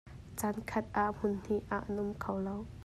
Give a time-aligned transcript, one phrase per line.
[0.39, 2.55] Caankhat ah hmunhnih ah na um kho lo.